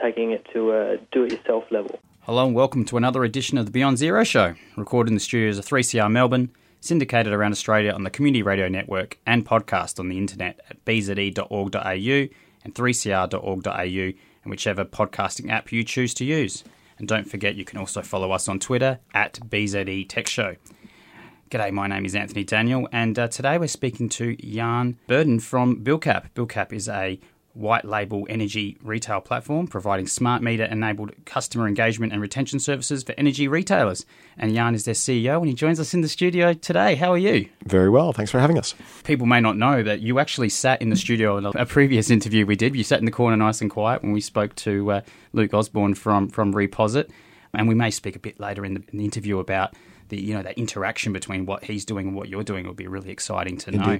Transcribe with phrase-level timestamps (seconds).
[0.00, 1.98] Taking it to a do it yourself level.
[2.22, 5.58] Hello and welcome to another edition of the Beyond Zero Show, recorded in the studios
[5.58, 10.18] of 3CR Melbourne, syndicated around Australia on the Community Radio Network and podcast on the
[10.18, 12.28] internet at bze.org.au
[12.64, 13.72] and 3cr.org.au
[14.44, 16.64] and whichever podcasting app you choose to use.
[16.98, 20.56] And don't forget you can also follow us on Twitter at BZE Tech Show.
[21.50, 25.84] G'day, my name is Anthony Daniel, and uh, today we're speaking to Jan Burden from
[25.84, 26.30] BillCap.
[26.34, 27.20] BillCap is a
[27.54, 33.14] white label energy retail platform providing smart meter enabled customer engagement and retention services for
[33.16, 34.04] energy retailers.
[34.36, 36.96] And Jan is their CEO and he joins us in the studio today.
[36.96, 37.48] How are you?
[37.64, 38.12] Very well.
[38.12, 38.74] Thanks for having us.
[39.04, 42.44] People may not know that you actually sat in the studio in a previous interview
[42.44, 42.74] we did.
[42.74, 45.00] You sat in the corner nice and quiet when we spoke to uh,
[45.32, 47.08] Luke Osborne from, from Reposit.
[47.52, 49.74] And we may speak a bit later in the, in the interview about
[50.08, 52.86] the you know that interaction between what he's doing and what you're doing will be
[52.86, 53.86] really exciting to Indeed.
[53.86, 53.98] know.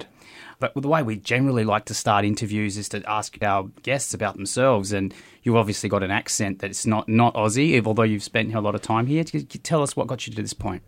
[0.61, 4.37] But the way we generally like to start interviews is to ask our guests about
[4.37, 8.61] themselves, and you've obviously got an accent that's not not Aussie, although you've spent a
[8.61, 9.25] lot of time here.
[9.25, 10.83] Tell us what got you to this point.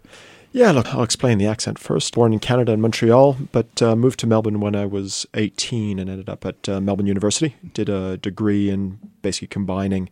[0.53, 2.15] Yeah, look, I'll explain the accent first.
[2.15, 6.09] Born in Canada in Montreal, but uh, moved to Melbourne when I was 18 and
[6.09, 7.57] ended up at uh, Melbourne University.
[7.75, 10.09] Did a degree in basically combining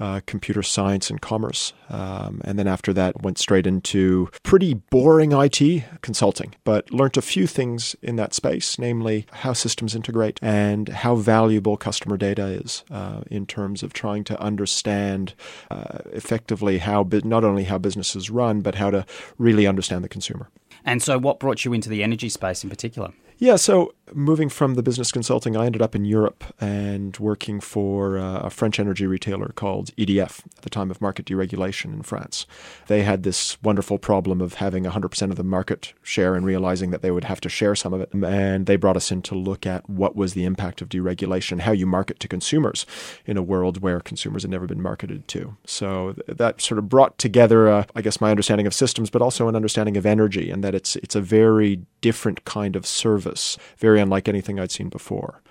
[0.00, 1.72] uh, computer science and commerce.
[1.88, 7.22] Um, and then after that, went straight into pretty boring IT consulting, but learned a
[7.22, 12.84] few things in that space, namely how systems integrate and how valuable customer data is
[12.90, 15.34] uh, in terms of trying to understand
[15.70, 19.04] uh, effectively how not only how businesses run, but how to
[19.38, 20.48] really understand the consumer.
[20.84, 23.12] And so, what brought you into the energy space in particular?
[23.42, 28.18] Yeah, so moving from the business consulting, I ended up in Europe and working for
[28.18, 32.46] uh, a French energy retailer called EDF at the time of market deregulation in France.
[32.86, 37.00] They had this wonderful problem of having 100% of the market share and realizing that
[37.02, 38.12] they would have to share some of it.
[38.12, 41.72] And they brought us in to look at what was the impact of deregulation, how
[41.72, 42.84] you market to consumers
[43.24, 45.56] in a world where consumers had never been marketed to.
[45.64, 49.48] So that sort of brought together, uh, I guess, my understanding of systems, but also
[49.48, 53.29] an understanding of energy and that it's, it's a very different kind of service,
[53.78, 55.42] very unlike anything I'd seen before.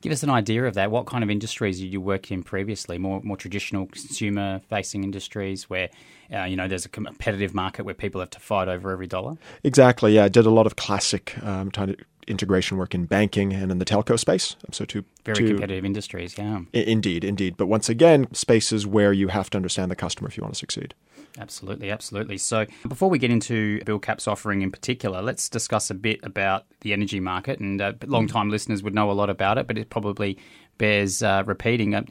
[0.00, 0.92] Give us an idea of that.
[0.92, 2.98] What kind of industries did you work in previously?
[2.98, 5.88] More more traditional consumer facing industries where
[6.32, 9.36] uh, you know there's a competitive market where people have to fight over every dollar.
[9.64, 10.14] Exactly.
[10.14, 11.96] Yeah, I did a lot of classic um, kind of
[12.28, 14.54] integration work in banking and in the telco space.
[14.70, 16.38] So two very two, competitive industries.
[16.38, 16.60] Yeah.
[16.74, 17.56] I- indeed, indeed.
[17.56, 20.58] But once again, spaces where you have to understand the customer if you want to
[20.58, 20.94] succeed.
[21.38, 22.38] Absolutely, absolutely.
[22.38, 26.92] So, before we get into BillCap's offering in particular, let's discuss a bit about the
[26.92, 27.60] energy market.
[27.60, 30.38] And uh, long-time listeners would know a lot about it, but it probably
[30.78, 31.94] bears uh, repeating.
[31.94, 32.04] Uh,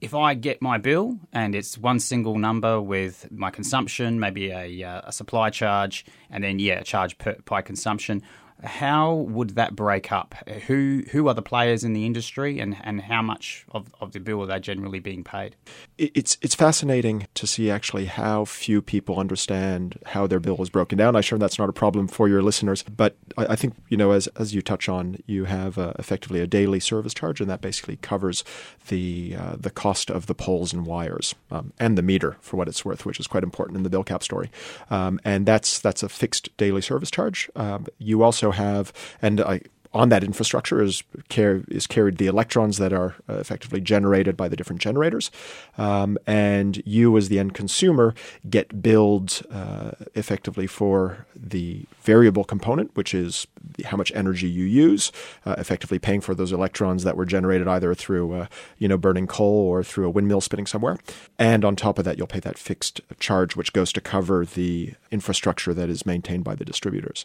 [0.00, 4.82] if I get my bill and it's one single number with my consumption, maybe a,
[4.84, 8.22] uh, a supply charge, and then yeah, a charge per, by consumption,
[8.62, 10.34] how would that break up?
[10.66, 14.20] Who who are the players in the industry, and, and how much of, of the
[14.20, 15.56] bill are they generally being paid?
[15.96, 20.98] It's it's fascinating to see actually how few people understand how their bill is broken
[20.98, 21.14] down.
[21.14, 24.10] I'm sure that's not a problem for your listeners, but I, I think you know
[24.10, 27.60] as as you touch on, you have uh, effectively a daily service charge, and that
[27.60, 28.42] basically covers
[28.88, 32.68] the uh, the cost of the poles and wires um, and the meter for what
[32.68, 34.50] it's worth, which is quite important in the BillCap story.
[34.90, 37.48] Um, and that's that's a fixed daily service charge.
[37.54, 39.60] Um, you also have, and I,
[39.94, 41.02] on that infrastructure is,
[41.36, 45.30] is carried the electrons that are uh, effectively generated by the different generators.
[45.78, 48.14] Um, and you, as the end consumer,
[48.48, 53.46] get billed uh, effectively for the variable component, which is
[53.86, 55.10] how much energy you use,
[55.46, 58.46] uh, effectively paying for those electrons that were generated either through uh,
[58.78, 60.98] you know burning coal or through a windmill spinning somewhere.
[61.38, 64.94] And on top of that, you'll pay that fixed charge, which goes to cover the
[65.10, 67.24] infrastructure that is maintained by the distributors.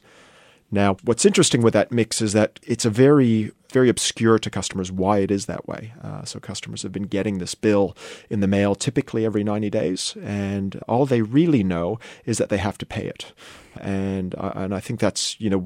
[0.74, 4.92] Now, what's interesting with that mix is that it's a very, very obscure to customers
[4.92, 5.94] why it is that way.
[6.04, 7.96] Uh, so customers have been getting this bill
[8.28, 12.58] in the mail typically every 90 days, and all they really know is that they
[12.58, 13.34] have to pay it.
[13.80, 15.64] And uh, and I think that's you know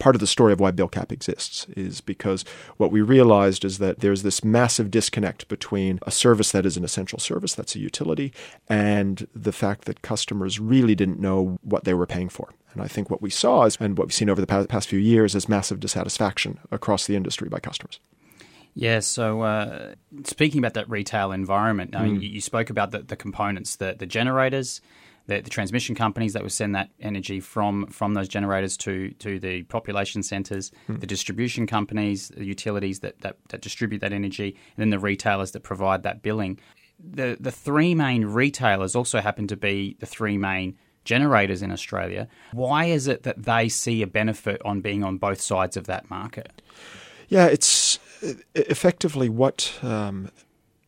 [0.00, 2.44] part of the story of why BillCap exists is because
[2.78, 6.84] what we realized is that there's this massive disconnect between a service that is an
[6.84, 8.32] essential service, that's a utility,
[8.68, 12.48] and the fact that customers really didn't know what they were paying for.
[12.72, 14.88] And I think what we saw is, and what we've seen over the past, past
[14.88, 18.00] few years is massive dissatisfaction across the industry by customers.
[18.74, 19.94] Yeah, so uh,
[20.24, 22.22] speaking about that retail environment, I mean, Mm.
[22.22, 24.80] you, you spoke about the, the components, the, the generators,
[25.30, 29.38] the, the transmission companies that would send that energy from, from those generators to, to
[29.38, 31.00] the population centres, Mm.
[31.00, 35.52] the distribution companies, the utilities that, that, that distribute that energy, and then the retailers
[35.52, 36.58] that provide that billing.
[36.98, 42.28] The, the three main retailers also happen to be the three main generators in Australia.
[42.52, 46.10] Why is it that they see a benefit on being on both sides of that
[46.10, 46.60] market?
[47.28, 47.98] Yeah, it's
[48.54, 50.30] effectively what um,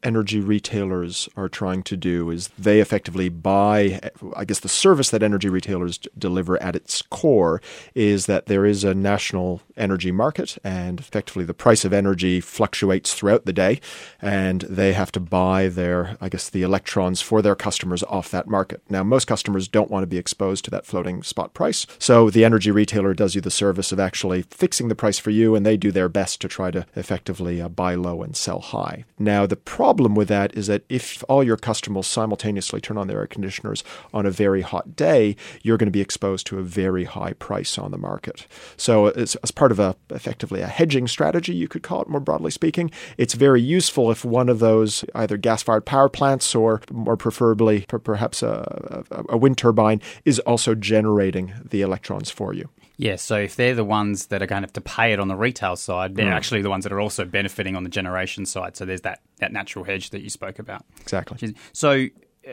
[0.02, 4.00] energy retailers are trying to do is they effectively buy
[4.36, 7.60] i guess the service that energy retailers d- deliver at its core
[7.94, 13.14] is that there is a national energy market and effectively the price of energy fluctuates
[13.14, 13.80] throughout the day
[14.20, 18.48] and they have to buy their i guess the electrons for their customers off that
[18.48, 18.82] market.
[18.88, 22.44] Now most customers don't want to be exposed to that floating spot price so the
[22.44, 25.76] energy retailer does you the service of actually fixing the price for you and they
[25.76, 29.04] do their best to try to effectively uh, buy low and sell high.
[29.18, 33.20] Now the problem with that is that if all your customers simultaneously turn on their
[33.20, 37.04] air conditioners on a very hot day, you're going to be exposed to a very
[37.04, 38.46] high price on the market.
[38.76, 42.20] So, as, as part of a effectively a hedging strategy, you could call it more
[42.20, 47.16] broadly speaking, it's very useful if one of those either gas-fired power plants or more
[47.16, 52.68] preferably per- perhaps a, a, a wind turbine is also generating the electrons for you.
[53.02, 55.26] Yeah, so if they're the ones that are going to have to pay it on
[55.28, 56.34] the retail side, they're Mm.
[56.36, 58.76] actually the ones that are also benefiting on the generation side.
[58.76, 60.84] So there's that, that natural hedge that you spoke about.
[61.00, 61.54] Exactly.
[61.72, 62.06] So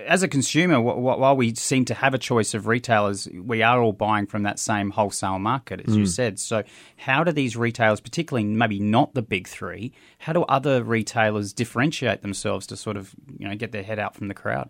[0.07, 3.61] as a consumer, wh- wh- while we seem to have a choice of retailers, we
[3.63, 6.07] are all buying from that same wholesale market, as you Mm.
[6.07, 6.39] said.
[6.39, 6.63] So
[6.97, 12.21] how do these retailers, particularly maybe not the big three, how do other retailers differentiate
[12.21, 14.69] themselves to sort of you know get their head out from the crowd?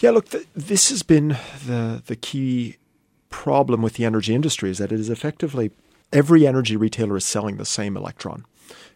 [0.00, 1.36] Yeah, look, th- this has been
[1.66, 2.76] the the key
[3.32, 5.72] problem with the energy industry is that it is effectively
[6.12, 8.44] every energy retailer is selling the same electron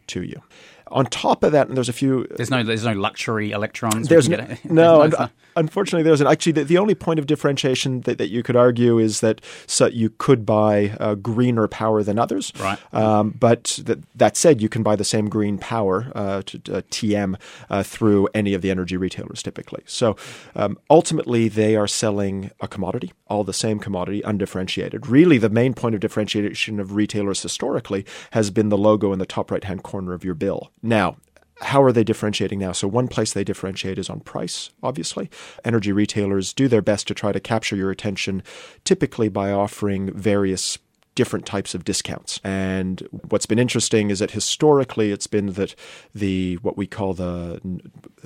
[0.06, 0.42] to you.
[0.88, 2.26] On top of that, and there's a few.
[2.36, 4.08] There's no there's no luxury electrons.
[4.08, 6.26] There's no, get- no, there's un- unfortunately, there isn't.
[6.26, 9.86] Actually, the, the only point of differentiation that, that you could argue is that so
[9.86, 12.52] you could buy uh, greener power than others.
[12.60, 12.78] Right.
[12.94, 16.82] Um, but that, that said, you can buy the same green power, uh, to, uh,
[16.90, 17.36] TM,
[17.68, 19.82] uh, through any of the energy retailers typically.
[19.86, 20.16] So
[20.54, 25.06] um, ultimately, they are selling a commodity, all the same commodity, undifferentiated.
[25.06, 29.26] Really, the main point of differentiation of retailers historically has been the logo in the
[29.26, 30.70] top right hand corner of your bill.
[30.86, 31.16] Now,
[31.60, 32.72] how are they differentiating now?
[32.72, 35.30] So, one place they differentiate is on price, obviously.
[35.64, 38.42] Energy retailers do their best to try to capture your attention,
[38.84, 40.78] typically by offering various
[41.16, 42.38] different types of discounts.
[42.44, 43.00] And
[43.30, 45.74] what's been interesting is that historically it's been that
[46.14, 47.58] the what we call the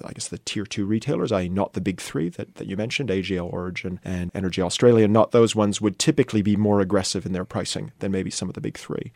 [0.05, 1.49] I guess the tier two retailers, i.e.
[1.49, 5.55] not the big three that, that you mentioned, AGL Origin and Energy Australia, not those
[5.55, 8.77] ones would typically be more aggressive in their pricing than maybe some of the big
[8.77, 9.13] three.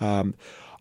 [0.00, 0.34] Um,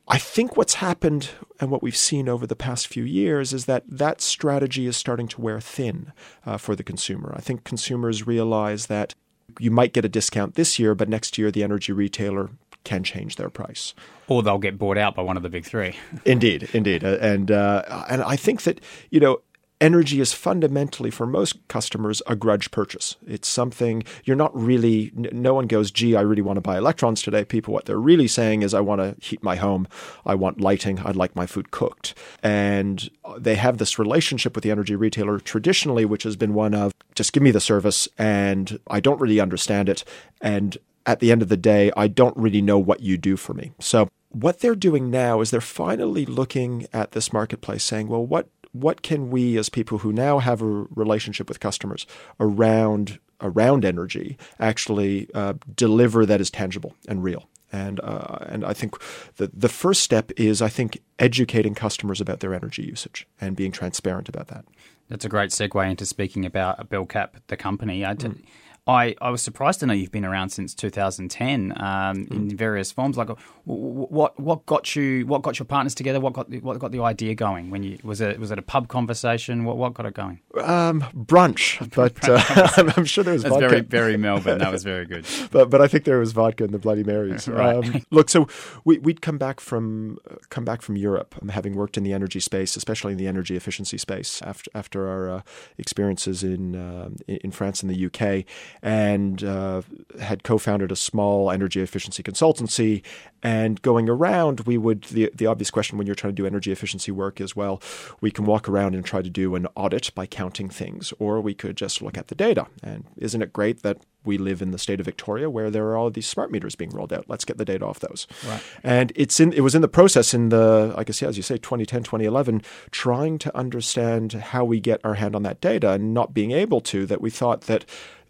[0.08, 3.84] I think what's happened and what we've seen over the past few years is that
[3.88, 6.14] that strategy is starting to wear thin
[6.46, 7.34] uh, for the consumer.
[7.36, 9.16] I think consumers realize that
[9.60, 12.52] you might get a discount this year, but next year the energy retailer
[12.84, 13.94] can change their price.
[14.30, 15.96] or they'll get bought out by one of the big three.
[16.24, 18.80] Indeed, indeed, Uh, and uh, and I think that
[19.10, 19.42] you know.
[19.80, 23.16] Energy is fundamentally, for most customers, a grudge purchase.
[23.28, 27.22] It's something you're not really, no one goes, gee, I really want to buy electrons
[27.22, 27.46] today.
[27.46, 29.88] People, what they're really saying is, I want to heat my home.
[30.26, 30.98] I want lighting.
[31.00, 32.16] I'd like my food cooked.
[32.42, 36.74] And uh, they have this relationship with the energy retailer traditionally, which has been one
[36.74, 40.04] of just give me the service and I don't really understand it.
[40.42, 43.54] And at the end of the day, I don't really know what you do for
[43.54, 43.74] me.
[43.80, 48.50] So what they're doing now is they're finally looking at this marketplace saying, well, what
[48.82, 52.06] what can we as people who now have a relationship with customers
[52.40, 57.48] around around energy actually uh, deliver that is tangible and real?
[57.72, 58.96] And uh, and I think
[59.36, 63.72] the the first step is I think educating customers about their energy usage and being
[63.72, 64.66] transparent about that.
[65.10, 68.06] That's a great segue into speaking about BillCap, the company.
[68.06, 68.44] I, Mm.
[68.88, 72.54] I, I was surprised to know you've been around since 2010 um, in Mm.
[72.58, 73.18] various forms.
[73.18, 73.30] Like,
[73.66, 76.20] what what got you what got your partners together?
[76.22, 77.70] What got the, what got the idea going?
[77.70, 79.66] When you was it was it a pub conversation?
[79.66, 80.40] What what got it going?
[80.64, 83.68] Um, brunch, but uh, I'm, sure there was That's vodka.
[83.68, 84.60] very very Melbourne.
[84.60, 85.26] That was very good.
[85.52, 87.48] but but I think there was vodka and the Bloody Marys.
[87.48, 87.76] Right.
[87.76, 88.48] Um, look, so
[88.86, 92.14] we, we'd come back from uh, come back from Europe, um, having worked in the
[92.14, 95.42] energy space, especially in the energy efficiency space, after after our uh,
[95.78, 98.46] experiences in um, in in France and the UK,
[98.82, 99.82] and uh,
[100.20, 103.04] had co-founded a small energy efficiency consultancy.
[103.44, 106.72] And going around, we would the the obvious question when you're trying to do energy
[106.72, 107.82] efficiency work is well,
[108.22, 111.54] we can walk around and try to do an audit by counting things, or we
[111.54, 112.68] could just look at the data.
[112.84, 115.98] And isn't it great that we live in the state of Victoria where there are
[115.98, 117.26] all these smart meters being rolled out.
[117.28, 118.28] Let's get the data off those.
[118.46, 118.62] Right.
[118.84, 121.44] And it's in it was in the process in the I guess yeah, as you
[121.44, 126.14] say 2010 2011 trying to understand how we get our hand on that data and
[126.14, 127.86] not being able to that we thought that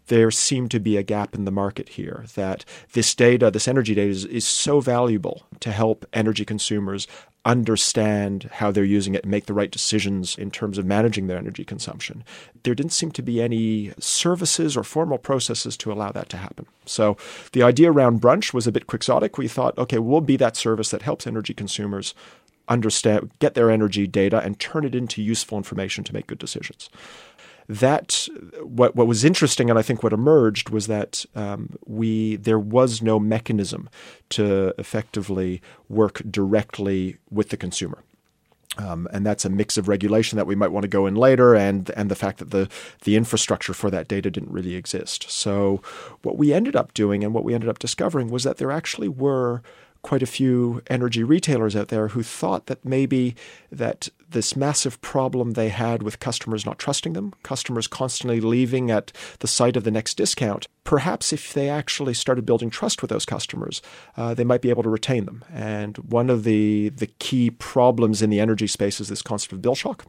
[0.08, 3.94] there seemed to be a gap in the market here that this data, this energy
[3.94, 7.06] data, is, is so valuable to help energy consumers
[7.44, 11.38] understand how they're using it and make the right decisions in terms of managing their
[11.38, 12.22] energy consumption.
[12.62, 16.66] There didn't seem to be any services or formal processes to allow that to happen.
[16.84, 17.16] So
[17.52, 19.38] the idea around brunch was a bit quixotic.
[19.38, 22.14] We thought, okay, we'll be that service that helps energy consumers
[22.68, 26.90] understand, get their energy data and turn it into useful information to make good decisions
[27.68, 28.26] that
[28.62, 33.02] what what was interesting, and I think what emerged was that um, we there was
[33.02, 33.90] no mechanism
[34.30, 38.02] to effectively work directly with the consumer.
[38.76, 41.54] Um, and that's a mix of regulation that we might want to go in later,
[41.54, 42.68] and and the fact that the
[43.02, 45.28] the infrastructure for that data didn't really exist.
[45.30, 45.82] So,
[46.22, 49.08] what we ended up doing, and what we ended up discovering, was that there actually
[49.08, 49.62] were
[50.02, 53.34] quite a few energy retailers out there who thought that maybe
[53.70, 59.12] that this massive problem they had with customers not trusting them, customers constantly leaving at
[59.40, 63.24] the site of the next discount, perhaps if they actually started building trust with those
[63.24, 63.80] customers,
[64.16, 65.44] uh, they might be able to retain them.
[65.52, 69.62] And one of the the key problems in the energy space is this concept of
[69.62, 70.04] bill shock.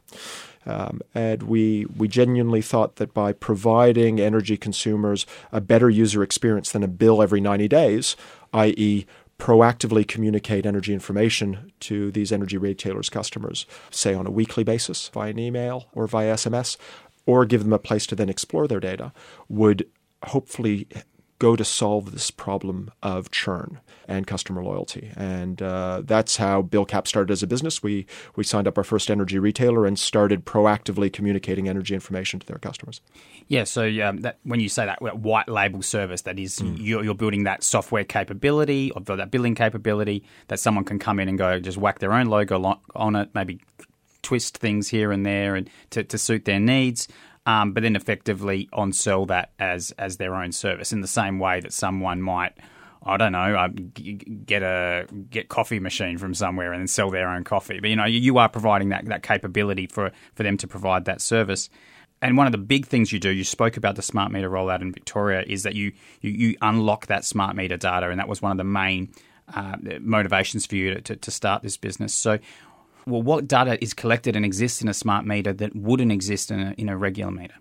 [0.66, 6.70] Um, and we we genuinely thought that by providing energy consumers a better user experience
[6.70, 8.16] than a bill every 90 days,
[8.52, 9.06] i.e.,
[9.40, 15.30] proactively communicate energy information to these energy retailers' customers, say on a weekly basis via
[15.30, 16.76] an email or via SMS,
[17.26, 19.12] or give them a place to then explore their data,
[19.48, 19.88] would
[20.24, 20.86] hopefully
[21.40, 25.10] go to solve this problem of churn and customer loyalty.
[25.16, 27.82] And uh, that's how BillCap started as a business.
[27.82, 28.06] We
[28.36, 32.58] we signed up our first energy retailer and started proactively communicating energy information to their
[32.58, 33.00] customers.
[33.48, 36.76] Yeah, so um, that, when you say that white label service, that is mm.
[36.78, 41.28] you're, you're, building that software capability or that billing capability that someone can come in
[41.28, 43.60] and go just whack their own logo on it, maybe
[44.22, 47.08] twist things here and there and to, to suit their needs
[47.50, 51.38] um, but then effectively on sell that as as their own service in the same
[51.38, 52.52] way that someone might.
[53.02, 53.68] I don't know, uh,
[54.44, 57.80] get a get coffee machine from somewhere and then sell their own coffee.
[57.80, 61.22] But you know, you are providing that that capability for for them to provide that
[61.22, 61.70] service.
[62.22, 64.82] And one of the big things you do, you spoke about the smart meter rollout
[64.82, 68.42] in Victoria, is that you you, you unlock that smart meter data, and that was
[68.42, 69.08] one of the main
[69.54, 72.12] uh, motivations for you to, to, to start this business.
[72.12, 72.38] So,
[73.10, 76.60] well, what data is collected and exists in a smart meter that wouldn't exist in
[76.60, 77.54] a, in a regular meter?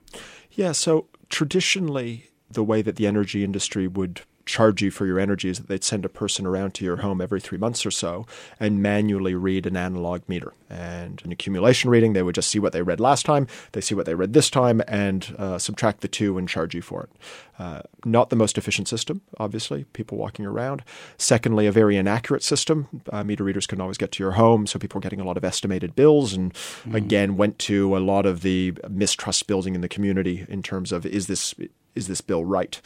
[0.51, 5.50] Yeah, so traditionally, the way that the energy industry would charge you for your energy
[5.50, 8.25] is that they'd send a person around to your home every three months or so
[8.60, 10.53] and manually read an analog meter.
[10.69, 13.96] And an accumulation reading, they would just see what they read last time, they see
[13.96, 17.10] what they read this time, and uh, subtract the two and charge you for it.
[17.58, 20.84] Uh, not the most efficient system, obviously, people walking around.
[21.17, 22.88] Secondly, a very inaccurate system.
[23.12, 25.38] Uh, meter readers couldn't always get to your home, so people were getting a lot
[25.38, 26.96] of estimated bills, and mm.
[26.96, 31.05] again, went to a lot of the mistrust building in the community in terms of
[31.05, 31.53] is this
[31.96, 32.79] is this bill right?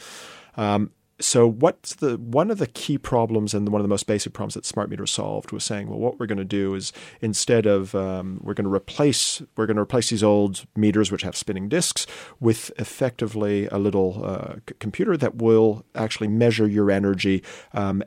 [0.56, 0.90] Um,
[1.20, 4.54] so what's the one of the key problems and one of the most basic problems
[4.54, 7.94] that smart meter solved was saying well what we're going to do is instead of
[7.94, 11.68] um, we're going to replace we're going to replace these old meters which have spinning
[11.68, 12.06] discs
[12.40, 17.42] with effectively a little uh, c- computer that will actually measure your energy
[17.72, 18.02] um,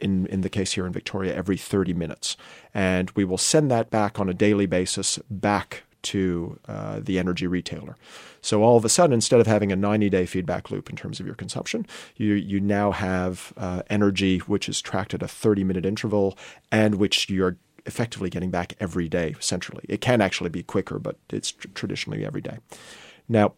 [0.00, 2.36] in, in the case here in Victoria, every 30 minutes.
[2.72, 7.46] And we will send that back on a daily basis back to uh, the energy
[7.46, 7.96] retailer.
[8.42, 11.20] So all of a sudden, instead of having a 90 day feedback loop in terms
[11.20, 15.64] of your consumption, you, you now have uh, energy which is tracked at a 30
[15.64, 16.36] minute interval
[16.70, 19.84] and which you're effectively getting back every day centrally.
[19.88, 22.58] It can actually be quicker, but it's tr- traditionally every day.
[23.28, 23.54] Now,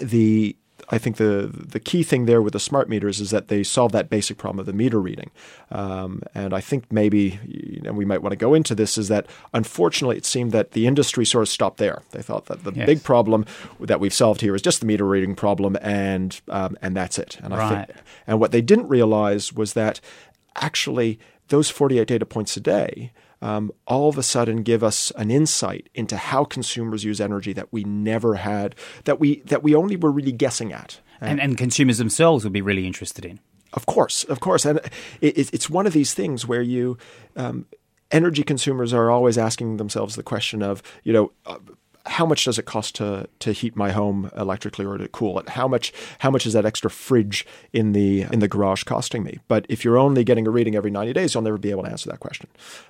[0.00, 0.56] the
[0.88, 3.92] I think the the key thing there with the smart meters is that they solve
[3.92, 5.30] that basic problem of the meter reading.
[5.70, 9.08] Um, and I think maybe, you know, we might want to go into this, is
[9.08, 12.02] that unfortunately it seemed that the industry sort of stopped there.
[12.12, 12.86] They thought that the yes.
[12.86, 13.46] big problem
[13.80, 17.38] that we've solved here is just the meter reading problem, and um, and that's it.
[17.42, 17.72] And right.
[17.72, 20.00] I think, and what they didn't realize was that
[20.54, 23.12] actually those 48 data points a day
[23.42, 27.72] um, all of a sudden give us an insight into how consumers use energy that
[27.72, 28.74] we never had,
[29.04, 31.00] that we that we only were really guessing at.
[31.20, 33.40] And, and consumers themselves would be really interested in.
[33.72, 34.80] Of course, of course, and
[35.20, 36.98] it, it's one of these things where you.
[37.36, 37.66] Um,
[38.12, 41.58] energy consumers are always asking themselves the question of, you know, uh,
[42.06, 45.50] how much does it cost to to heat my home electrically or to cool it?
[45.50, 49.38] How much how much is that extra fridge in the in the garage costing me?
[49.48, 51.90] But if you're only getting a reading every 90 days, you'll never be able to
[51.90, 52.48] answer that question.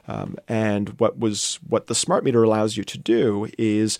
[0.08, 3.98] Um, and what was what the smart meter allows you to do is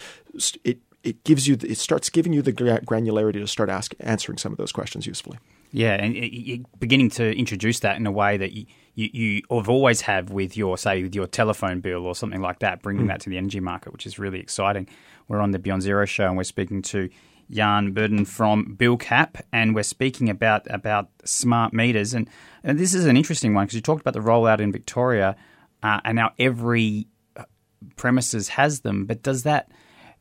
[0.64, 4.52] it it gives you it starts giving you the granularity to start ask, answering some
[4.52, 5.38] of those questions usefully.
[5.72, 9.68] Yeah, and you're beginning to introduce that in a way that you, you, you have
[9.68, 13.08] always have with your say with your telephone bill or something like that, bringing mm.
[13.08, 14.88] that to the energy market, which is really exciting.
[15.28, 17.08] We're on the Beyond Zero show, and we're speaking to
[17.50, 22.14] Jan Burden from BillCap, and we're speaking about about smart meters.
[22.14, 22.28] And,
[22.64, 25.36] and this is an interesting one because you talked about the rollout in Victoria,
[25.82, 27.06] uh, and now every
[27.36, 27.44] uh,
[27.96, 29.06] premises has them.
[29.06, 29.70] But does that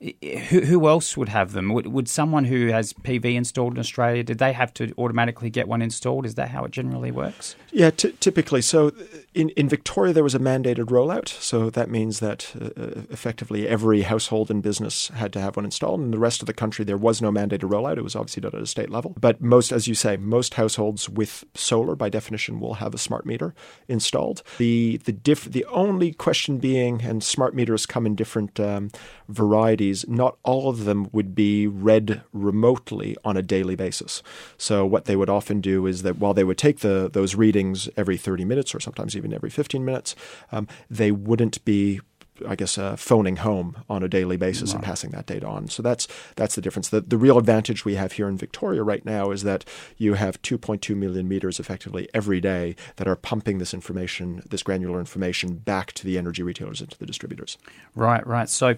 [0.01, 1.69] who, who else would have them?
[1.69, 5.67] Would, would someone who has PV installed in Australia, did they have to automatically get
[5.67, 6.25] one installed?
[6.25, 7.55] Is that how it generally works?
[7.71, 8.61] Yeah, t- typically.
[8.61, 8.91] So
[9.33, 11.29] in, in Victoria, there was a mandated rollout.
[11.29, 15.65] So that means that uh, uh, effectively every household and business had to have one
[15.65, 16.01] installed.
[16.01, 17.97] In the rest of the country, there was no mandated rollout.
[17.97, 19.15] It was obviously done at a state level.
[19.19, 23.25] But most, as you say, most households with solar, by definition, will have a smart
[23.25, 23.55] meter
[23.87, 24.43] installed.
[24.57, 28.91] The the diff- the only question being, and smart meters come in different um,
[29.29, 34.23] varieties not all of them would be read remotely on a daily basis.
[34.57, 37.87] So what they would often do is that while they would take the those readings
[37.95, 40.15] every 30 minutes or sometimes even every 15 minutes,
[40.51, 42.01] um, they wouldn't be
[42.45, 44.75] I guess uh, phoning home on a daily basis right.
[44.75, 45.69] and passing that data on.
[45.69, 46.89] So that's that's the difference.
[46.89, 49.63] The, the real advantage we have here in Victoria right now is that
[49.97, 54.99] you have 2.2 million meters effectively every day that are pumping this information, this granular
[54.99, 57.57] information, back to the energy retailers and to the distributors.
[57.95, 58.49] Right, right.
[58.49, 58.75] So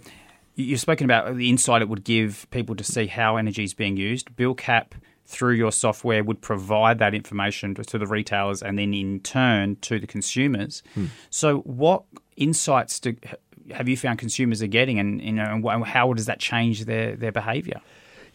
[0.60, 3.96] You've spoken about the insight it would give people to see how energy is being
[3.96, 4.36] used.
[4.36, 9.76] BillCap, through your software, would provide that information to, the retailers and then in turn
[9.82, 10.82] to the consumers.
[10.96, 11.06] Hmm.
[11.30, 12.06] So, what
[12.38, 13.16] insights do,
[13.72, 17.32] have you found consumers are getting, and you know, how does that change their, their
[17.32, 17.80] behaviour?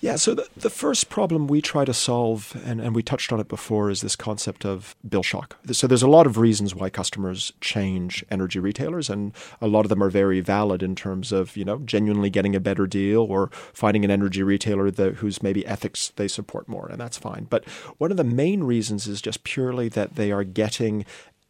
[0.03, 3.39] Yeah, so the, the first problem we try to solve, and, and we touched on
[3.39, 5.57] it before, is this concept of bill shock.
[5.71, 9.91] So there's a lot of reasons why customers change energy retailers, and a lot of
[9.91, 13.51] them are very valid in terms of, you know, genuinely getting a better deal or
[13.73, 17.47] finding an energy retailer that, whose maybe ethics they support more, and that's fine.
[17.49, 17.65] But
[17.99, 21.07] one of the main reasons is just purely that they are getting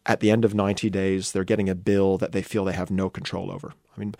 [0.06, 2.90] at the end of 90 days, they're getting a bill that they feel they have
[2.90, 3.72] no control over.
[3.94, 4.14] I mean,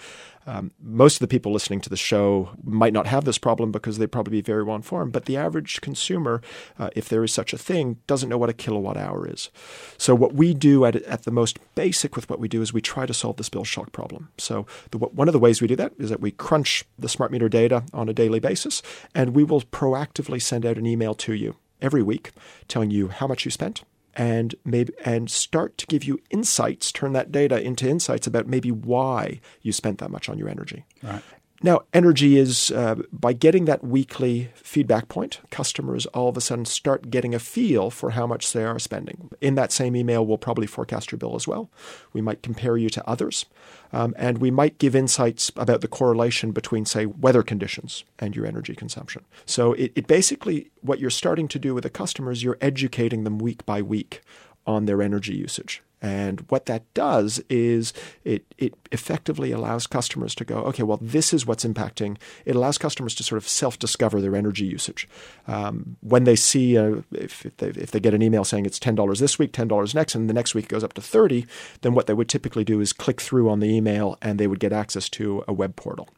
[0.47, 3.97] um, most of the people listening to the show might not have this problem because
[3.97, 6.43] they probably be very well informed, but the average consumer,
[6.79, 9.51] uh, if there is such a thing, doesn't know what a kilowatt hour is.
[9.97, 12.83] So, what we do at, at the most basic with what we do is we
[12.83, 14.29] try to solve this bill shock problem.
[14.37, 17.33] So, the, one of the ways we do that is that we crunch the smart
[17.33, 18.83] meter data on a daily basis,
[19.15, 22.31] and we will proactively send out an email to you every week
[22.69, 23.83] telling you how much you spent
[24.15, 28.71] and maybe and start to give you insights turn that data into insights about maybe
[28.71, 30.85] why you spent that much on your energy.
[31.03, 31.23] Right
[31.63, 36.65] now, energy is uh, by getting that weekly feedback point, customers all of a sudden
[36.65, 39.31] start getting a feel for how much they are spending.
[39.41, 41.71] In that same email, we'll probably forecast your bill as well.
[42.13, 43.47] We might compare you to others,
[43.93, 48.47] um, and we might give insights about the correlation between, say, weather conditions and your
[48.47, 49.25] energy consumption.
[49.47, 53.39] So it, it basically, what you're starting to do with the customers, you're educating them
[53.39, 54.23] week by week
[54.67, 55.83] on their energy usage.
[56.05, 57.93] And what that does is
[58.25, 62.17] it, it effectively allows customers to go, okay, well, this is what's impacting.
[62.45, 65.09] It allows customers to sort of self discover their energy usage.
[65.47, 69.21] Um, when they see, if, if, they, if they get an email saying it's $10
[69.21, 71.47] this week, $10 next, and the next week goes up to 30
[71.83, 74.61] then what they would typically do is click through on the email and they would
[74.61, 76.09] get access to a web portal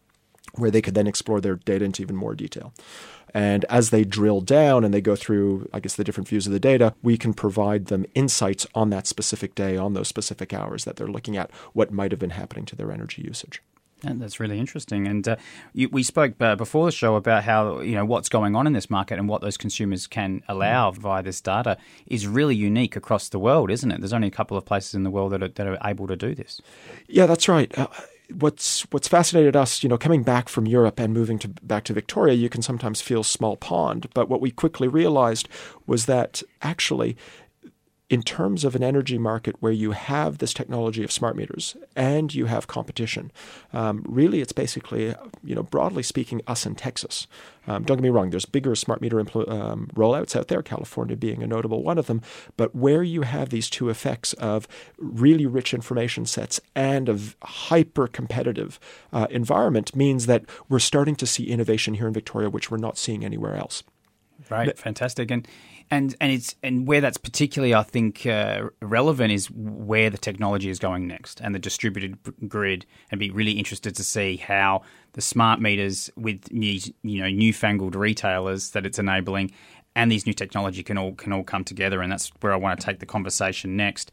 [0.57, 2.73] where they could then explore their data into even more detail.
[3.35, 6.53] And as they drill down and they go through, I guess, the different views of
[6.53, 10.85] the data, we can provide them insights on that specific day, on those specific hours
[10.85, 13.61] that they're looking at, what might have been happening to their energy usage.
[14.05, 15.07] And that's really interesting.
[15.07, 15.37] And uh,
[15.73, 18.73] you, we spoke uh, before the show about how you know what's going on in
[18.73, 20.97] this market and what those consumers can allow mm.
[20.97, 24.01] via this data is really unique across the world, isn't it?
[24.01, 26.17] There's only a couple of places in the world that are, that are able to
[26.17, 26.61] do this.
[27.09, 27.77] Yeah, that's right.
[27.79, 27.87] Uh,
[28.33, 31.93] what's what's fascinated us, you know, coming back from Europe and moving to back to
[31.93, 34.09] Victoria, you can sometimes feel small pond.
[34.15, 35.49] But what we quickly realized
[35.87, 37.17] was that actually
[38.11, 42.35] in terms of an energy market where you have this technology of smart meters and
[42.35, 43.33] you have competition,
[43.73, 47.27] um, really it's basically, you know, broadly speaking, us in Texas.
[47.67, 51.17] Um, don't get me wrong, there's bigger smart meter impl- um, rollouts out there, California
[51.17, 52.21] being a notable one of them.
[52.59, 58.07] But where you have these two effects of really rich information sets and a hyper
[58.07, 58.79] competitive
[59.15, 62.99] uh, environment means that we're starting to see innovation here in Victoria, which we're not
[62.99, 63.83] seeing anywhere else.
[64.51, 65.49] Right, fantastic, and
[65.91, 70.71] and and it's and where that's particularly, I think, uh, relevant is where the technology
[70.71, 72.19] is going next, and the distributed
[72.49, 77.31] grid, and be really interested to see how the smart meters with new, you know
[77.31, 79.53] newfangled retailers that it's enabling,
[79.95, 82.79] and these new technology can all can all come together, and that's where I want
[82.81, 84.11] to take the conversation next.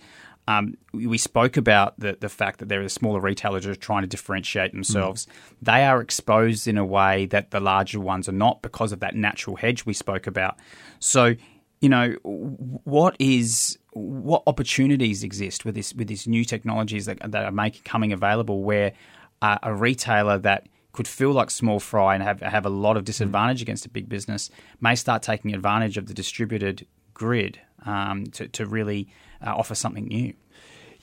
[0.47, 4.07] Um, we spoke about the, the fact that there are smaller retailers are trying to
[4.07, 5.25] differentiate themselves.
[5.25, 5.29] Mm.
[5.61, 9.15] They are exposed in a way that the larger ones are not because of that
[9.15, 10.57] natural hedge we spoke about.
[10.99, 11.35] So,
[11.81, 17.43] you know, what is what opportunities exist with this with these new technologies that, that
[17.43, 18.93] are making coming available where
[19.41, 23.03] uh, a retailer that could feel like small fry and have have a lot of
[23.03, 23.63] disadvantage mm.
[23.63, 28.65] against a big business may start taking advantage of the distributed grid um, to, to
[28.65, 29.07] really
[29.45, 30.33] uh, offer something new.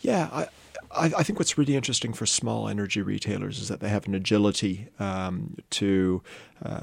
[0.01, 0.47] Yeah, I,
[0.97, 4.89] I, think what's really interesting for small energy retailers is that they have an agility
[5.01, 6.23] um, to
[6.65, 6.81] uh,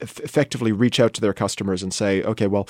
[0.00, 2.68] effectively reach out to their customers and say, okay, well,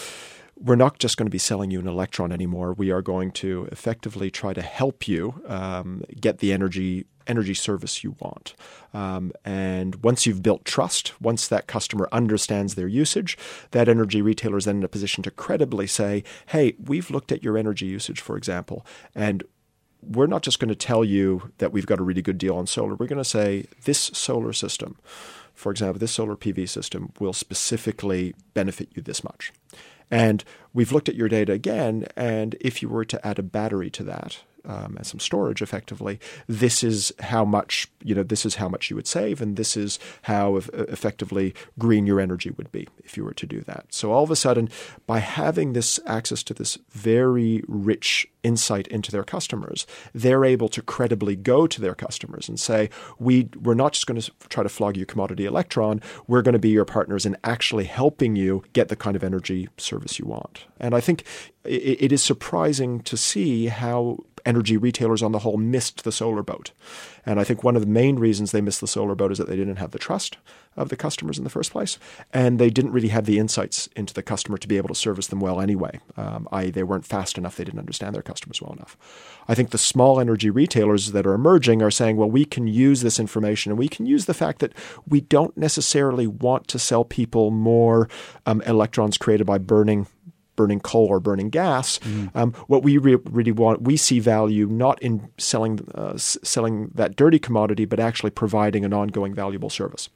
[0.59, 2.73] we're not just going to be selling you an electron anymore.
[2.73, 8.05] We are going to effectively try to help you um, get the energy energy service
[8.05, 8.55] you want.
[8.95, 13.37] Um, and once you've built trust, once that customer understands their usage,
[13.73, 17.43] that energy retailer is then in a position to credibly say, "Hey, we've looked at
[17.43, 19.45] your energy usage, for example, and."
[20.03, 22.69] We're not just going to tell you that we've got a really good deal on
[22.69, 22.95] solar.
[22.95, 24.99] We're going to say this solar system,
[25.57, 29.53] for example, this solar PV system will specifically benefit you this much.
[30.11, 33.91] And we've looked at your data again, and if you were to add a battery
[33.91, 38.23] to that, um, and some storage effectively, this is how much you know.
[38.23, 42.51] This is how much you would save, and this is how effectively green your energy
[42.51, 43.87] would be if you were to do that.
[43.91, 44.69] So all of a sudden,
[45.07, 50.83] by having this access to this very rich insight into their customers, they're able to
[50.83, 54.69] credibly go to their customers and say, "We we're not just going to try to
[54.69, 56.01] flog you commodity electron.
[56.27, 59.69] We're going to be your partners in actually helping you get the kind of energy
[59.77, 61.25] service you want." And I think
[61.65, 66.43] it, it is surprising to see how energy retailers on the whole missed the solar
[66.43, 66.71] boat.
[67.27, 69.49] And I think one of the main reasons they missed the solar boat is that
[69.49, 70.39] they didn't have the trust
[70.77, 71.99] of the customers in the first place,
[72.33, 75.27] and they didn't really have the insights into the customer to be able to service
[75.27, 76.01] them well anyway.
[76.17, 78.97] Um, I, they weren't fast enough, they didn't understand their customers well enough.
[79.49, 83.01] I think the small energy retailers that are emerging are saying, well, we can use
[83.01, 84.73] this information and we can use the fact that
[85.09, 88.09] we don't necessarily want to sell people more
[88.45, 90.07] um, electrons created by burning
[90.57, 91.99] burning coal or burning gas.
[91.99, 92.31] Mm.
[92.35, 96.91] Um, what we re- really want, we see value not in selling uh, s- selling
[96.95, 100.09] that dirty commodity, but actually providing an ongoing valuable service,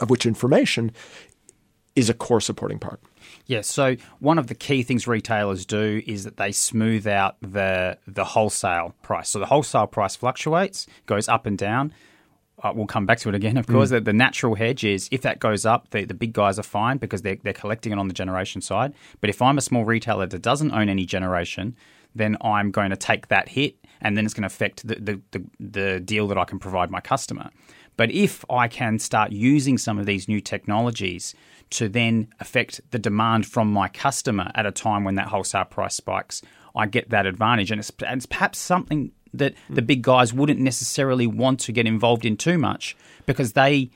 [0.00, 0.92] of which information
[1.94, 3.00] is a core supporting part.
[3.46, 3.66] Yes.
[3.66, 8.24] So one of the key things retailers do is that they smooth out the the
[8.24, 9.30] wholesale price.
[9.30, 11.92] So the wholesale price fluctuates, goes up and down
[12.62, 13.88] uh, we'll come back to it again, of course.
[13.88, 13.92] Mm.
[13.92, 16.98] The, the, natural hedge is if that goes up, the, the big guys are fine
[16.98, 18.94] because they're, they're collecting it on the generation side.
[19.20, 21.76] But if I'm a small retailer that doesn't own any generation,
[22.14, 25.20] then I'm going to take that hit and then it's going to affect the, the,
[25.32, 27.50] the, the deal that I can provide my customer.
[27.96, 31.34] But if I can start using some of these new technologies
[31.70, 35.94] to then affect the demand from my customer at a time when that wholesale price
[35.94, 36.42] spikes,
[36.74, 37.70] I get that advantage.
[37.70, 41.86] And it's, and it's perhaps something that the big guys wouldn't necessarily want to get
[41.86, 43.90] involved in too much because they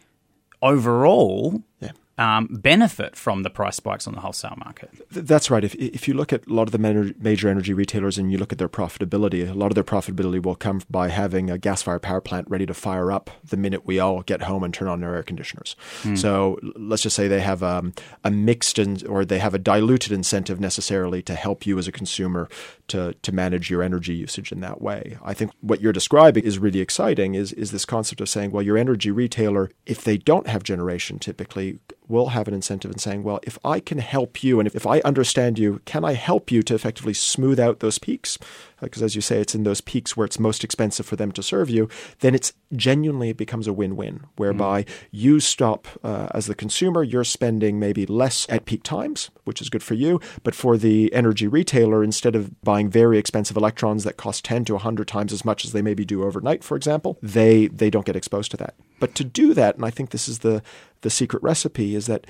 [0.63, 4.91] overall yeah um, benefit from the price spikes on the wholesale market.
[5.11, 5.63] That's right.
[5.63, 8.53] If, if you look at a lot of the major energy retailers and you look
[8.53, 12.03] at their profitability, a lot of their profitability will come by having a gas fired
[12.03, 15.05] power plant ready to fire up the minute we all get home and turn on
[15.05, 15.77] our air conditioners.
[16.03, 16.17] Hmm.
[16.17, 17.93] So let's just say they have um,
[18.25, 21.93] a mixed in, or they have a diluted incentive necessarily to help you as a
[21.93, 22.49] consumer
[22.89, 25.19] to, to manage your energy usage in that way.
[25.25, 28.63] I think what you're describing is really exciting is, is this concept of saying, well,
[28.63, 33.23] your energy retailer, if they don't have generation typically, will have an incentive in saying,
[33.23, 36.51] well, if I can help you and if, if I understand you, can I help
[36.51, 38.39] you to effectively smooth out those peaks?
[38.81, 41.43] Because as you say, it's in those peaks where it's most expensive for them to
[41.43, 41.89] serve you,
[42.21, 44.89] then it's genuinely it becomes a win-win, whereby mm.
[45.11, 49.71] you stop uh, as the consumer, you're spending maybe less at peak times, which is
[49.71, 54.17] good for you, but for the energy retailer, instead of buying very expensive electrons that
[54.17, 57.69] cost 10 to 100 times as much as they maybe do overnight, for example, they
[57.69, 58.75] they don't get exposed to that.
[58.99, 60.63] But to do that, and I think this is the
[61.03, 62.27] the secret recipe, is that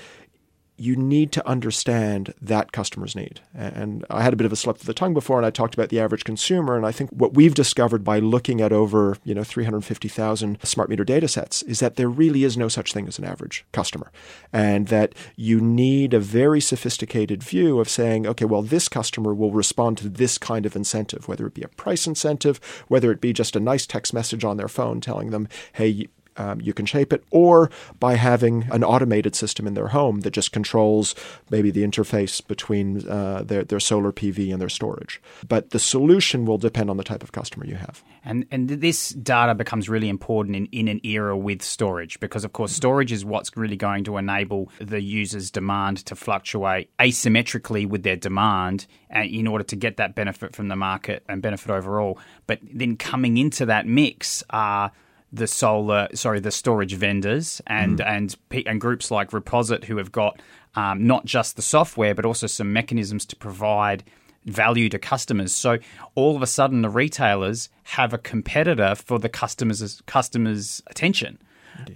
[0.77, 3.41] you need to understand that customer's need.
[3.55, 5.75] And I had a bit of a slip of the tongue before, and I talked
[5.75, 6.77] about the average consumer.
[6.77, 11.05] And I think what we've discovered by looking at over you know 350,000 smart meter
[11.05, 14.11] data sets is that there really is no such thing as an average customer,
[14.53, 19.53] and that you need a very sophisticated view of saying, okay, well, this customer will
[19.53, 23.33] respond to this kind of incentive, whether it be a price incentive, whether it be
[23.33, 27.13] just a nice text message on their phone telling them, hey, um, you can shape
[27.13, 31.15] it, or by having an automated system in their home that just controls
[31.51, 35.21] maybe the interface between uh, their, their solar PV and their storage.
[35.49, 38.03] But the solution will depend on the type of customer you have.
[38.25, 42.53] And and this data becomes really important in, in an era with storage because of
[42.53, 48.03] course storage is what's really going to enable the user's demand to fluctuate asymmetrically with
[48.03, 52.19] their demand uh, in order to get that benefit from the market and benefit overall.
[52.47, 54.91] But then coming into that mix are
[55.33, 58.07] the solar, sorry, the storage vendors and mm.
[58.07, 58.37] and
[58.67, 60.41] and groups like Reposit who have got
[60.75, 64.05] um, not just the software but also some mechanisms to provide
[64.45, 65.53] value to customers.
[65.53, 65.79] So
[66.15, 71.39] all of a sudden, the retailers have a competitor for the customers' customers' attention,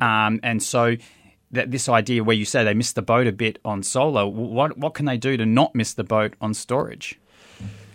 [0.00, 0.96] um, and so
[1.52, 4.76] that this idea where you say they missed the boat a bit on solar, what
[4.76, 7.19] what can they do to not miss the boat on storage?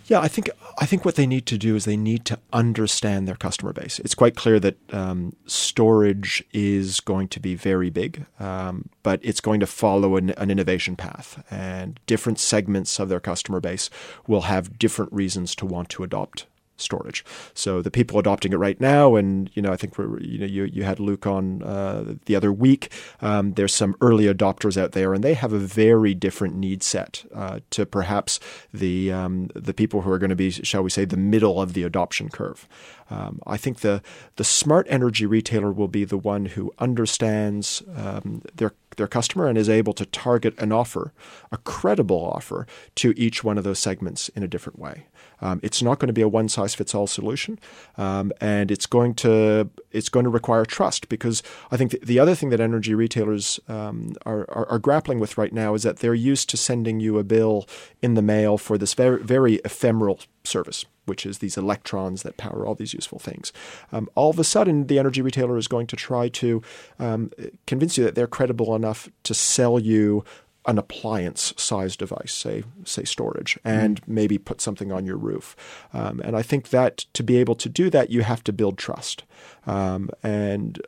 [0.08, 3.26] Yeah, I think I think what they need to do is they need to understand
[3.26, 3.98] their customer base.
[3.98, 9.40] It's quite clear that um, storage is going to be very big, um, but it's
[9.40, 13.90] going to follow an, an, innovation path, and different segments of their customer base
[14.28, 17.24] will have different reasons to want to adopt storage.
[17.54, 20.46] So the people adopting it right now, and you know, I think we're, you know,
[20.46, 22.92] you you had Luke on uh, the other week.
[23.20, 27.24] Um, there's some early adopters out there, and they have a very different need set
[27.34, 28.40] uh, to perhaps
[28.72, 31.72] the um, the people who are going to be, shall we say, the middle of
[31.72, 32.68] the adoption curve.
[33.10, 34.02] Um, I think the
[34.36, 39.56] the smart energy retailer will be the one who understands um, their their customer and
[39.58, 41.12] is able to target an offer,
[41.52, 45.06] a credible offer, to each one of those segments in a different way.
[45.40, 47.58] Um, it's not going to be a one size fits all solution,
[47.98, 52.18] um, and it's going to it's going to require trust because I think the, the
[52.18, 55.98] other thing that energy retailers um, are, are, are grappling with right now is that
[55.98, 57.68] they're used to sending you a bill
[58.00, 62.66] in the mail for this very very ephemeral service which is these electrons that power
[62.66, 63.52] all these useful things.
[63.92, 66.62] Um, all of a sudden, the energy retailer is going to try to
[66.98, 67.30] um,
[67.66, 70.24] convince you that they're credible enough to sell you
[70.66, 74.08] an appliance sized device, say say storage, and mm.
[74.08, 75.56] maybe put something on your roof.
[75.94, 78.76] Um, and I think that to be able to do that, you have to build
[78.76, 79.22] trust.
[79.66, 80.80] Um, and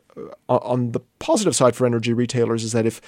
[0.49, 3.01] uh, on the positive side for energy retailers is that if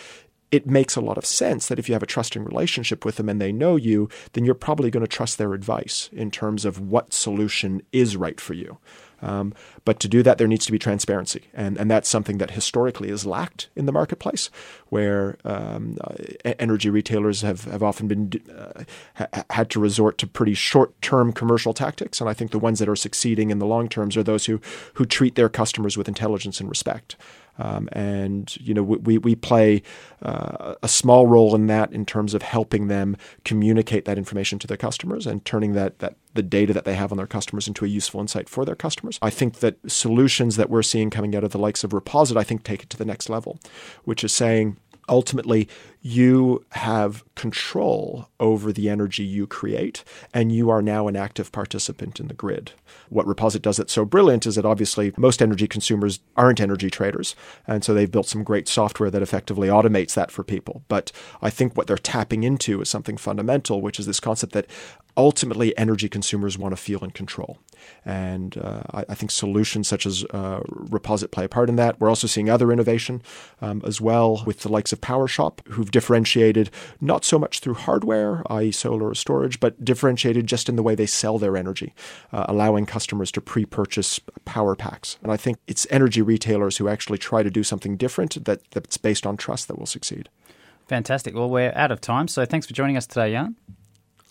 [0.51, 3.29] it makes a lot of sense that if you have a trusting relationship with them
[3.29, 6.79] and they know you, then you're probably going to trust their advice in terms of
[6.79, 8.77] what solution is right for you.
[9.21, 9.53] Um,
[9.85, 11.43] but to do that, there needs to be transparency.
[11.53, 14.49] And, and that's something that historically is lacked in the marketplace,
[14.89, 16.15] where um, uh,
[16.59, 18.83] energy retailers have, have often been uh,
[19.15, 22.19] ha- had to resort to pretty short term commercial tactics.
[22.19, 24.59] And I think the ones that are succeeding in the long terms are those who,
[24.95, 27.15] who treat their customers with intelligence and respect.
[27.59, 29.83] Um, and you know we we play
[30.21, 34.67] uh, a small role in that in terms of helping them communicate that information to
[34.67, 37.85] their customers and turning that that the data that they have on their customers into
[37.85, 39.19] a useful insight for their customers.
[39.21, 42.43] I think that solutions that we're seeing coming out of the likes of Reposit, I
[42.43, 43.59] think take it to the next level,
[44.05, 44.77] which is saying
[45.09, 45.67] ultimately
[46.01, 52.19] you have control over the energy you create, and you are now an active participant
[52.19, 52.71] in the grid.
[53.09, 57.35] What Reposit does that's so brilliant is that obviously most energy consumers aren't energy traders,
[57.67, 60.83] and so they've built some great software that effectively automates that for people.
[60.87, 61.11] But
[61.41, 64.67] I think what they're tapping into is something fundamental, which is this concept that
[65.17, 67.59] ultimately energy consumers want to feel in control.
[68.05, 71.99] And uh, I, I, think solutions such as uh, Reposit play a part in that.
[71.99, 73.21] We're also seeing other innovation
[73.59, 78.43] um, as well with the likes of PowerShop, who've differentiated not so much through hardware,
[78.51, 81.93] i.e., solar or storage, but differentiated just in the way they sell their energy,
[82.31, 85.17] uh, allowing customers to pre purchase power packs.
[85.21, 88.97] And I think it's energy retailers who actually try to do something different that, that's
[88.97, 90.29] based on trust that will succeed.
[90.87, 91.35] Fantastic.
[91.35, 93.55] Well, we're out of time, so thanks for joining us today, Jan.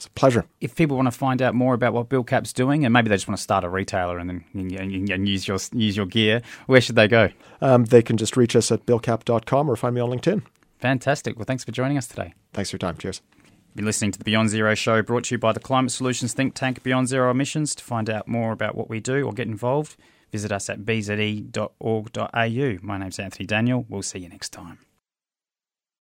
[0.01, 0.47] It's a pleasure.
[0.63, 3.29] If people want to find out more about what BillCap's doing, and maybe they just
[3.29, 6.81] want to start a retailer and then and, and use your use your gear, where
[6.81, 7.29] should they go?
[7.61, 10.41] Um, they can just reach us at billcap.com or find me on LinkedIn.
[10.81, 11.37] Fantastic.
[11.37, 12.35] Well, thanks for joining us today.
[12.53, 12.97] Thanks for your time.
[12.97, 13.21] Cheers.
[13.37, 16.33] You've been listening to the Beyond Zero show brought to you by the climate solutions
[16.33, 17.75] think tank Beyond Zero Emissions.
[17.77, 19.97] To find out more about what we do or get involved,
[20.33, 22.29] visit us at bze.org.au.
[22.83, 23.87] My name's Anthony Daniel.
[23.89, 24.79] We'll see you next time.